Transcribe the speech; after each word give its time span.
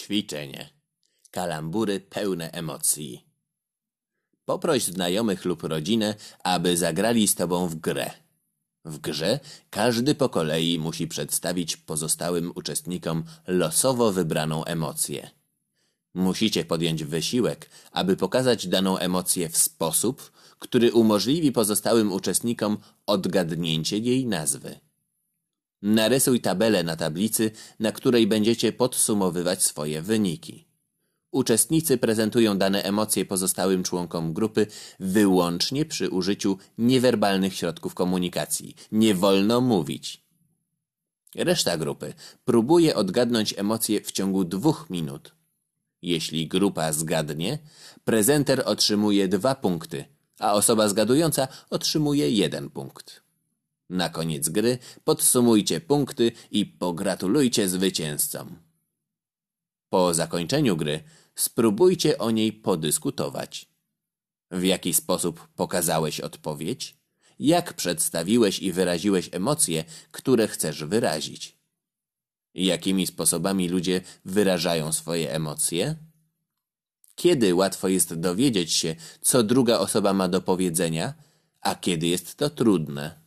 Ćwiczenie. 0.00 0.70
Kalambury 1.30 2.00
pełne 2.00 2.50
emocji. 2.52 3.24
Poproś 4.44 4.84
znajomych 4.84 5.44
lub 5.44 5.62
rodzinę, 5.62 6.14
aby 6.44 6.76
zagrali 6.76 7.28
z 7.28 7.34
tobą 7.34 7.68
w 7.68 7.74
grę. 7.74 8.10
W 8.84 8.98
grze 8.98 9.40
każdy 9.70 10.14
po 10.14 10.28
kolei 10.28 10.78
musi 10.78 11.08
przedstawić 11.08 11.76
pozostałym 11.76 12.52
uczestnikom 12.54 13.24
losowo 13.46 14.12
wybraną 14.12 14.64
emocję. 14.64 15.30
Musicie 16.14 16.64
podjąć 16.64 17.04
wysiłek, 17.04 17.70
aby 17.92 18.16
pokazać 18.16 18.66
daną 18.66 18.98
emocję 18.98 19.48
w 19.48 19.56
sposób, 19.56 20.32
który 20.58 20.92
umożliwi 20.92 21.52
pozostałym 21.52 22.12
uczestnikom 22.12 22.78
odgadnięcie 23.06 23.98
jej 23.98 24.26
nazwy. 24.26 24.80
Narysuj 25.82 26.40
tabelę 26.40 26.82
na 26.82 26.96
tablicy, 26.96 27.50
na 27.78 27.92
której 27.92 28.26
będziecie 28.26 28.72
podsumowywać 28.72 29.62
swoje 29.62 30.02
wyniki. 30.02 30.66
Uczestnicy 31.30 31.98
prezentują 31.98 32.58
dane 32.58 32.82
emocje 32.82 33.24
pozostałym 33.24 33.82
członkom 33.82 34.32
grupy 34.32 34.66
wyłącznie 35.00 35.84
przy 35.84 36.10
użyciu 36.10 36.58
niewerbalnych 36.78 37.54
środków 37.54 37.94
komunikacji. 37.94 38.74
Nie 38.92 39.14
wolno 39.14 39.60
mówić. 39.60 40.24
Reszta 41.34 41.78
grupy 41.78 42.14
próbuje 42.44 42.96
odgadnąć 42.96 43.54
emocje 43.58 44.00
w 44.00 44.12
ciągu 44.12 44.44
dwóch 44.44 44.86
minut. 44.90 45.34
Jeśli 46.02 46.48
grupa 46.48 46.92
zgadnie, 46.92 47.58
prezenter 48.04 48.62
otrzymuje 48.66 49.28
dwa 49.28 49.54
punkty, 49.54 50.04
a 50.38 50.52
osoba 50.52 50.88
zgadująca 50.88 51.48
otrzymuje 51.70 52.30
jeden 52.30 52.70
punkt. 52.70 53.29
Na 53.90 54.08
koniec 54.08 54.48
gry 54.48 54.78
podsumujcie 55.04 55.80
punkty 55.80 56.32
i 56.50 56.66
pogratulujcie 56.66 57.68
zwycięzcom. 57.68 58.58
Po 59.88 60.14
zakończeniu 60.14 60.76
gry 60.76 61.02
spróbujcie 61.34 62.18
o 62.18 62.30
niej 62.30 62.52
podyskutować. 62.52 63.68
W 64.50 64.62
jaki 64.62 64.94
sposób 64.94 65.48
pokazałeś 65.56 66.20
odpowiedź? 66.20 66.96
Jak 67.38 67.74
przedstawiłeś 67.74 68.58
i 68.58 68.72
wyraziłeś 68.72 69.28
emocje, 69.32 69.84
które 70.10 70.48
chcesz 70.48 70.84
wyrazić? 70.84 71.58
Jakimi 72.54 73.06
sposobami 73.06 73.68
ludzie 73.68 74.00
wyrażają 74.24 74.92
swoje 74.92 75.32
emocje? 75.32 75.96
Kiedy 77.14 77.54
łatwo 77.54 77.88
jest 77.88 78.14
dowiedzieć 78.14 78.72
się, 78.72 78.96
co 79.20 79.42
druga 79.42 79.78
osoba 79.78 80.12
ma 80.12 80.28
do 80.28 80.40
powiedzenia, 80.40 81.14
a 81.60 81.74
kiedy 81.74 82.06
jest 82.06 82.36
to 82.36 82.50
trudne? 82.50 83.19